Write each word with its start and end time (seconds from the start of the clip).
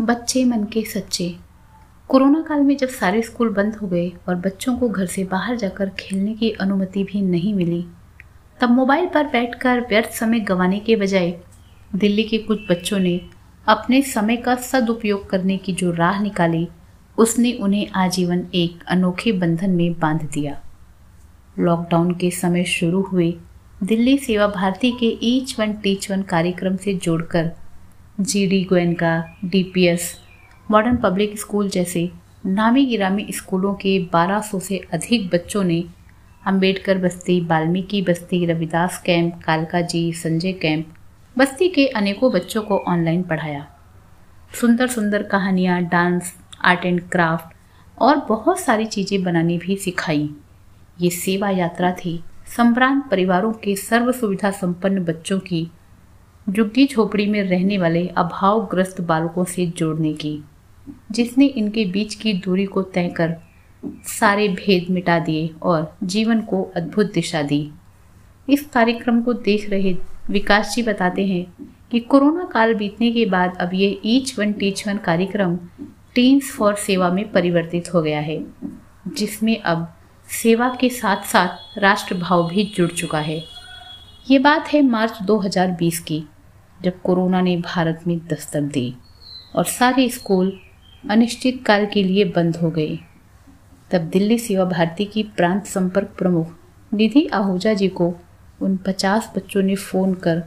बच्चे 0.00 0.44
मन 0.44 0.64
के 0.64 0.82
सच्चे। 0.84 1.34
कोरोना 2.08 2.40
काल 2.42 2.60
में 2.60 2.76
जब 2.76 2.88
सारे 2.88 3.22
स्कूल 3.22 3.48
बंद 3.48 3.76
हो 3.76 3.86
गए 3.86 4.10
और 4.28 4.34
बच्चों 4.34 4.76
को 4.78 4.88
घर 4.88 5.06
से 5.06 5.24
बाहर 5.24 5.56
जाकर 5.56 5.88
खेलने 5.90 6.34
की 6.34 6.50
अनुमति 6.50 7.04
भी 7.04 7.20
नहीं 7.20 7.54
मिली, 7.54 7.84
तब 8.60 8.70
मोबाइल 8.70 9.06
पर 9.06 9.26
बैठकर 9.26 9.80
व्यर्थ 9.80 10.10
समय 10.10 10.40
गंवाने 10.40 10.80
के 10.80 10.96
बजाय 10.96 11.30
दिल्ली 11.94 12.24
के 12.24 12.38
कुछ 12.38 12.60
बच्चों 12.70 12.98
ने 12.98 13.20
अपने 13.66 14.02
समय 14.02 14.36
का 14.36 14.54
सदुपयोग 14.54 15.28
करने 15.30 15.56
की 15.56 15.72
जो 15.72 15.90
राह 15.90 16.22
निकाली, 16.22 16.68
उसने 17.18 17.52
उन्हें 17.52 17.88
आजीवन 17.96 18.46
एक 18.54 18.84
अनोखे 18.88 19.32
बंधन 19.32 19.70
में 19.70 19.98
बाँध 19.98 20.30
दिया। 20.34 20.60
लॉकडाउन 21.58 22.14
के 22.14 22.30
समय 22.30 22.64
शुरू 22.64 23.02
हुए 23.02 23.34
दिल्ली 23.82 24.18
सेवा 24.18 24.46
भारती 24.46 24.90
के 24.90 25.18
ईच 25.22 25.58
वन 25.60 25.72
टीच 25.72 26.10
वन 26.10 26.22
कार्यक्रम 26.22 26.76
से 26.76 26.94
जोड़कर 26.94 27.52
G 28.20 28.46
D 28.46 28.64
Goenka 28.64 29.38
D 29.44 29.62
P 29.62 29.86
S 29.86 30.20
modern 30.70 30.96
public 30.96 31.38
school 31.38 31.68
जैसे 31.68 32.10
नामी 32.46 32.86
गिरामी 32.86 33.26
स्कूलों 33.30 33.74
के 33.74 33.98
1200 34.04 34.60
से 34.60 34.80
अधिक 34.92 35.28
बच्चों 35.30 35.64
ने 35.64 35.84
अंबेडकर 36.46 36.98
बस्ती, 36.98 37.40
वाल्मीकि 37.40 38.02
बस्ती, 38.02 38.44
रविदास 38.46 39.02
कैंप 39.06 39.42
कालका 39.44 39.80
जी 39.80 40.12
संजय 40.12 40.52
कैंप, 40.52 40.86
बस्ती 41.38 41.68
के 41.68 41.86
अनेकों 41.86 42.32
बच्चों 42.32 42.62
को 42.62 42.78
ऑनलाइन 42.78 43.22
पढ़ाया। 43.22 43.66
सुंदर 44.60 44.86
सुंदर 44.86 45.22
कहानियाँ 45.22 45.82
डांस 45.82 46.34
आर्ट 46.64 46.84
एंड 46.84 47.10
क्राफ्ट 47.10 47.54
और 47.98 48.26
बहुत 48.28 48.60
सारी 48.60 48.86
चीज़ें 48.86 49.22
बनानी 49.22 49.58
भी 49.58 49.76
सिखाई। 49.76 50.30
ये 51.00 51.10
सेवा 51.10 51.50
यात्रा 51.50 51.92
थी। 51.92 52.22
संभ्रांत 52.56 53.04
परिवारों 53.10 53.52
के 53.52 53.76
सर्व 53.76 54.12
सुविधा 54.12 54.50
संपन्न 54.50 55.04
बच्चों 55.04 55.38
की 55.38 55.70
झुग्गी 56.50 56.86
झोपड़ी 56.86 57.26
में 57.26 57.42
रहने 57.42 57.78
वाले 57.78 58.06
अभावग्रस्त 58.08 59.00
बालकों 59.00 59.44
से 59.44 59.66
जोड़ने 59.66 60.12
की, 60.12 60.38
जिसने 61.10 61.46
इनके 61.46 61.84
बीच 61.84 62.14
की 62.14 62.32
दूरी 62.34 62.64
को 62.64 62.82
तय 62.82 63.08
कर 63.08 63.34
सारे 64.08 64.48
भेद 64.48 64.86
मिटा 64.90 65.18
दिए 65.18 65.50
और 65.62 65.96
जीवन 66.02 66.40
को 66.40 66.62
अद्भुत 66.76 67.12
दिशा 67.12 67.42
दी। 67.42 67.70
इस 68.48 68.66
कार्यक्रम 68.66 69.20
को 69.22 69.32
देख 69.32 69.68
रहे 69.70 69.96
विकास 70.30 70.74
जी 70.74 70.82
बताते 70.82 71.26
हैं 71.26 71.44
कि 71.90 72.00
कोरोना 72.00 72.44
काल 72.44 72.74
बीतने 72.74 73.10
के 73.12 73.26
बाद 73.26 73.56
अब 73.56 73.70
ये 73.74 74.00
ईच 74.04 74.38
वन 74.38 74.52
टीच 74.52 74.86
वन 74.88 74.98
कार्यक्रम 74.98 75.56
टीन्स 76.14 76.50
फॉर 76.50 76.74
सेवा 76.74 77.10
में 77.10 77.30
परिवर्तित 77.32 77.92
हो 77.94 78.02
गया 78.02 78.20
है, 78.20 78.44
जिसमें 79.08 79.60
अब 79.60 79.94
सेवा 80.28 80.68
के 80.80 80.88
साथ 80.90 81.24
साथ 81.24 81.78
राष्ट्रभाव 81.78 82.48
भी 82.48 82.64
जुड़ 82.76 82.90
चुका 82.90 83.20
है। 83.20 83.42
ये 84.30 84.38
बात 84.38 84.68
है 84.68 84.82
मार्च 84.82 85.22
2020 85.22 85.98
की। 85.98 86.24
जब 86.80 87.00
कोरोना 87.02 87.40
ने 87.40 87.56
भारत 87.56 88.02
में 88.06 88.18
दस्तक 88.28 88.62
दी 88.72 88.94
और 89.56 89.64
सारे 89.64 90.08
स्कूल 90.08 90.52
अनिश्चित 91.10 91.62
काल 91.66 91.86
के 91.86 92.02
लिए 92.02 92.24
बंद 92.26 92.56
हो 92.56 92.70
गए, 92.70 92.98
तब 93.90 94.08
दिल्ली 94.12 94.38
सेवा 94.38 94.64
भारती 94.64 95.04
की 95.04 95.22
प्रांत 95.36 95.64
संपर्क 95.64 96.14
प्रमुख 96.18 96.46
निधि 96.92 97.26
आहूजा 97.34 97.74
जी 97.74 97.88
को 97.88 98.14
उन 98.62 98.76
पचास 98.76 99.32
बच्चों 99.36 99.62
ने 99.62 99.74
फ़ोन 99.74 100.14
कर 100.14 100.42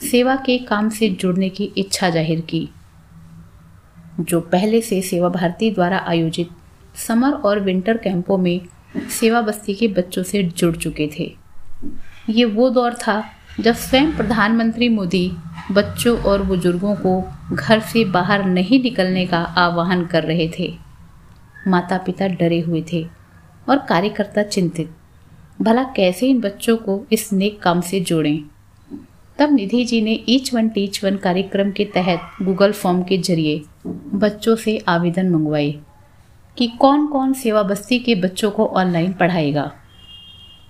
सेवा 0.00 0.36
के 0.36 0.58
काम 0.58 0.88
से 0.88 1.08
जुड़ने 1.10 1.48
की 1.48 1.64
इच्छा 1.78 2.10
ज़ाहिर 2.10 2.40
की, 2.40 2.68
जो 4.20 4.40
पहले 4.42 4.80
से 4.80 5.00
सेवा 5.02 5.28
भारती 5.28 5.70
द्वारा 5.70 5.98
आयोजित 6.08 6.48
समर 6.98 7.32
और 7.40 7.60
विंटर 7.60 7.96
कैंपों 7.96 8.38
में 8.38 8.60
सेवा 9.10 9.40
बस्ती 9.40 9.74
के 9.74 9.88
बच्चों 9.88 10.22
से 10.22 10.42
जुड़ 10.42 10.76
चुके 10.76 11.10
थे। 11.18 11.34
ये 12.28 12.44
वो 12.44 12.68
दौर 12.70 12.94
था 12.96 13.22
जब 13.60 13.74
स्वयं 13.74 14.16
प्रधानमंत्री 14.16 14.88
मोदी 14.88 15.30
बच्चों 15.72 16.16
और 16.20 16.42
बुज़ुर्गों 16.42 16.94
को 16.96 17.20
घर 17.52 17.80
से 17.82 18.04
बाहर 18.04 18.44
नहीं 18.44 18.82
निकलने 18.82 19.24
का 19.26 19.38
आह्वान 19.38 20.04
कर 20.06 20.24
रहे 20.24 20.48
थे। 20.58 20.72
माता 21.68 21.96
पिता 21.98 22.26
डरे 22.28 22.60
हुए 22.60 22.82
थे 22.92 23.02
और 23.68 23.78
कार्यकर्ता 23.78 24.42
चिंतित। 24.42 24.90
भला 25.62 25.82
कैसे 25.96 26.26
इन 26.26 26.40
बच्चों 26.40 26.76
को 26.76 27.00
इस 27.12 27.32
नेक 27.32 27.60
काम 27.62 27.80
से 27.80 28.00
जोड़ें? 28.00 28.42
तब 29.38 29.52
निधि 29.52 29.84
जी 29.84 30.00
ने 30.02 30.12
ईच 30.28 30.52
वन 30.54 30.68
टीच 30.68 31.02
वन 31.04 31.16
कार्यक्रम 31.16 31.70
के 31.70 31.84
तहत 31.84 32.42
गूगल 32.42 32.72
फॉर्म 32.72 33.02
के 33.02 33.18
ज़रिए 33.18 33.60
बच्चों 34.14 34.54
से 34.56 34.78
आवेदन 34.88 35.28
मंगवाए 35.28 35.70
कि 36.56 36.66
कौन 36.80 37.06
कौन 37.06 37.32
सेवा 37.32 37.62
बस्ती 37.62 37.98
के 37.98 38.14
बच्चों 38.14 38.50
को 38.50 38.66
ऑनलाइन 38.66 39.12
पढ़ाएगा। 39.12 39.70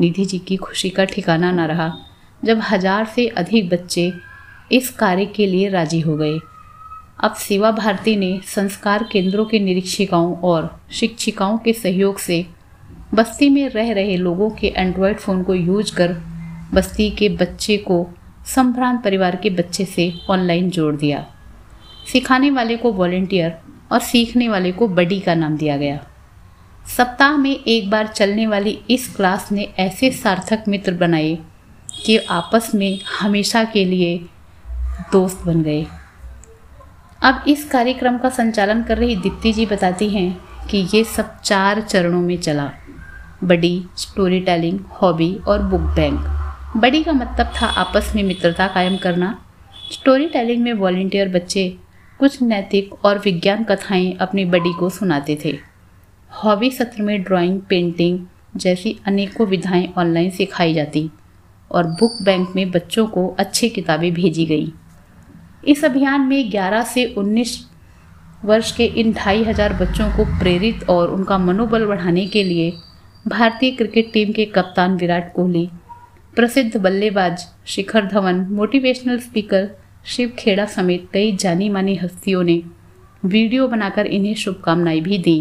निधि 0.00 0.24
जी 0.24 0.38
की 0.38 0.56
खुशी 0.56 0.90
का 0.90 1.04
ठिकाना 1.04 1.50
न 1.52 1.66
रहा। 1.66 1.92
जब 2.42 2.60
हज़ार 2.70 3.04
से 3.04 3.26
अधिक 3.28 3.68
बच्चे 3.68 4.12
इस 4.72 4.88
कार्य 4.90 5.26
के 5.26 5.46
लिए 5.46 5.68
राज़ी 5.68 6.00
हो 6.00 6.16
गए। 6.16 6.38
अब 7.20 7.34
सेवा 7.34 7.70
भारती 7.70 8.16
ने 8.16 8.40
संस्कार 8.44 9.08
केंद्रों 9.12 9.44
के 9.44 9.58
निरीक्षिकाओं 9.58 10.34
और 10.36 10.80
शिक्षिकाओं 10.92 11.58
के 11.58 11.72
सहयोग 11.72 12.18
से 12.18 12.46
बस्ती 13.14 13.48
में 13.48 13.68
रह 13.68 13.92
रहे 13.92 14.16
लोगों 14.16 14.50
के 14.50 14.72
एंड्रॉयड 14.76 15.18
फ़ोन 15.18 15.42
को 15.42 15.54
यूज़ 15.54 15.94
कर 15.96 16.12
बस्ती 16.74 17.10
के 17.10 17.28
बच्चे 17.28 17.76
को 17.76 18.06
संभ्रांत 18.46 19.02
परिवार 19.04 19.36
के 19.36 19.50
बच्चे 19.50 19.84
से 19.84 20.12
ऑनलाइन 20.30 20.70
जोड़ 20.70 20.94
दिया। 20.96 21.26
सिखाने 22.12 22.50
वाले 22.50 22.76
को 22.76 22.92
वॉलेंटियर 22.92 23.58
और 23.92 24.00
सीखने 24.00 24.48
वाले 24.48 24.72
को 24.72 24.88
बडी 24.88 25.20
का 25.20 25.34
नाम 25.34 25.56
दिया 25.56 25.76
गया। 25.76 26.06
सप्ताह 26.96 27.36
में 27.36 27.50
एक 27.50 27.90
बार 27.90 28.06
चलने 28.06 28.46
वाली 28.46 28.78
इस 28.90 29.14
क्लास 29.16 29.52
ने 29.52 29.68
ऐसे 29.78 30.10
सार्थक 30.10 30.64
मित्र 30.68 30.92
बनाए 30.92 31.38
कि 32.04 32.16
आपस 32.16 32.70
में 32.74 32.98
हमेशा 33.20 33.64
के 33.64 33.84
लिए 33.84 34.20
दोस्त 35.00 35.42
बन 35.46 35.62
गए। 35.62 35.86
अब 37.22 37.44
इस 37.48 37.64
कार्यक्रम 37.70 38.18
का 38.18 38.28
संचालन 38.28 38.82
कर 38.82 38.98
रही 38.98 39.16
दीप्ति 39.16 39.52
जी 39.52 39.66
बताती 39.66 40.08
हैं 40.08 40.40
कि 40.70 40.88
ये 40.94 41.04
सब 41.04 41.40
चार 41.40 41.80
चरणों 41.80 42.20
में 42.20 42.36
चला। 42.36 42.70
बड़ी 43.44 43.84
स्टोरी 43.96 44.40
टेलिंग 44.40 44.80
हॉबी 44.92 45.34
और 45.48 45.62
बुक 45.62 45.80
बैंक 45.80 46.76
बड़ी 46.76 47.02
का 47.04 47.12
मतलब 47.12 47.52
था 47.62 47.66
आपस 47.66 48.12
में 48.16 48.22
मित्रता 48.22 48.66
कायम 48.66 48.96
करना। 48.96 49.44
स्टोरी 49.92 50.26
टेलिंग 50.26 50.62
में 50.62 50.72
वॉल्टियर 50.72 51.28
बच्चे 51.28 51.78
कुछ 52.18 52.42
नैतिक 52.42 53.04
और 53.04 53.18
विज्ञान 53.18 53.64
कथाएँ 53.64 54.12
अपनी 54.16 54.44
बड़ी 54.44 54.72
को 54.72 54.90
सुनाते 54.90 55.38
थे। 55.44 55.58
हॉबी 56.30 56.70
सत्र 56.70 57.02
में 57.02 57.22
ड्राइंग 57.22 57.60
पेंटिंग 57.60 58.26
जैसी 58.56 58.98
अनेकों 59.06 59.46
विधाएँ 59.46 59.88
ऑनलाइन 59.98 60.30
सिखाई 60.30 60.74
जाती 60.74 61.10
और 61.70 61.86
बुक 61.86 62.18
बैंक 62.22 62.48
में 62.56 62.70
बच्चों 62.70 63.06
को 63.06 63.28
अच्छी 63.38 63.68
किताबें 63.68 64.12
भेजी 64.14 64.46
गई। 64.46 64.72
इस 65.68 65.84
अभियान 65.84 66.20
में 66.20 66.50
11 66.50 66.84
से 66.86 67.04
19 67.18 67.50
वर्ष 68.44 68.70
के 68.76 68.84
इन 69.00 69.12
ढाई 69.12 69.42
हज़ार 69.44 69.72
बच्चों 69.72 70.08
को 70.10 70.24
प्रेरित 70.38 70.88
और 70.90 71.10
उनका 71.10 71.38
मनोबल 71.38 71.84
बढ़ाने 71.86 72.26
के 72.26 72.42
लिए 72.44 72.70
भारतीय 73.28 73.70
क्रिकेट 73.70 74.12
टीम 74.12 74.32
के 74.32 74.44
कप्तान 74.46 74.96
विराट 74.96 75.32
कोहली, 75.34 75.68
प्रसिद्ध 76.36 76.76
बल्लेबाज 76.76 77.46
शिखर 77.66 78.06
धवन, 78.06 78.40
मोटिवेशनल 78.50 79.18
स्पीकर 79.18 79.68
शिव 80.06 80.32
खेड़ा 80.38 80.66
समेत 80.66 81.08
कई 81.12 81.36
जानी 81.36 81.68
मानी 81.68 81.96
हस्तियों 81.96 82.42
ने 82.42 82.62
वीडियो 83.24 83.68
बनाकर 83.68 84.06
इन्हें 84.06 84.34
शुभकामनाएँ 84.34 85.00
भी 85.00 85.18
दी। 85.18 85.38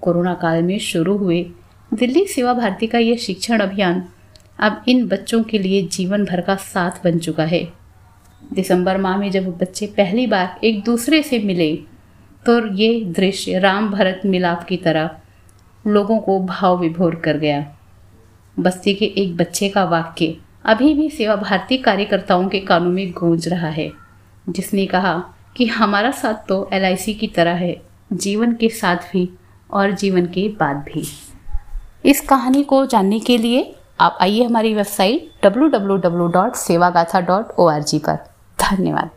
कोरोना 0.00 0.34
काल 0.34 0.62
में 0.62 0.78
शुरू 0.78 1.16
हुए 1.18 1.46
दिल्ली 1.94 2.26
सेवा 2.26 2.52
भारती 2.54 2.86
का 2.86 2.98
यह 2.98 3.16
शिक्षण 3.16 3.60
अभियान 3.60 4.04
अब 4.60 4.84
इन 4.88 5.06
बच्चों 5.08 5.42
के 5.42 5.58
लिए 5.58 5.86
जीवन 5.88 6.24
भर 6.24 6.40
का 6.40 6.54
साथ 6.64 7.04
बन 7.04 7.18
चुका 7.18 7.44
है। 7.44 7.83
दिसंबर 8.52 8.98
माह 8.98 9.16
में 9.16 9.30
जब 9.30 9.58
बच्चे 9.58 9.86
पहली 9.86 10.26
बार 10.26 10.60
एक 10.64 10.84
दूसरे 10.84 11.22
से 11.22 11.38
मिले 11.38 11.78
तो 12.46 12.74
ये 12.74 13.04
दृश्य 13.04 13.58
राम 13.58 13.90
भरत 13.90 14.20
मिलाप 14.26 14.64
की 14.64 14.76
तरह 14.76 15.10
लोगों 15.86 16.18
को 16.18 16.40
भाव 16.40 16.80
विभोर 16.80 17.14
कर 17.14 17.36
गया। 17.36 17.74
बस्ती 18.58 18.94
के 18.94 19.04
एक 19.04 19.36
बच्चे 19.36 19.68
का 19.68 19.84
वाक्य 19.84 20.36
अभी 20.64 20.94
भी 20.94 21.10
सेवा 21.10 21.36
भारती 21.36 21.76
कार्यकर्ताओं 21.76 22.48
के 22.48 22.60
कानों 22.60 22.90
में 22.90 23.12
गूंज 23.12 23.48
रहा 23.48 23.68
है, 23.68 23.92
जिसने 24.48 24.86
कहा 24.86 25.34
कि 25.56 25.66
हमारा 25.66 26.10
साथ 26.10 26.34
तो 26.48 26.70
एलआईसी 26.72 27.14
की 27.14 27.26
तरह 27.26 27.50
है, 27.50 27.82
जीवन 28.12 28.52
के 28.52 28.68
साथ 28.68 28.96
भी 28.96 29.38
और 29.70 29.90
जीवन 29.90 30.26
के 30.26 30.48
बाद 30.48 30.76
भी। 30.76 31.08
इस 32.04 32.20
कहानी 32.20 32.62
को 32.62 32.86
जानने 32.86 33.20
के 33.20 33.38
लिए 33.38 33.74
आप 34.00 34.18
आइए 34.20 34.44
हमारी 34.44 34.74
वेबसाइट 34.74 35.46
www.sevagata.org 35.46 37.98
पर। 37.98 38.33
धन्यवाद। 38.60 39.10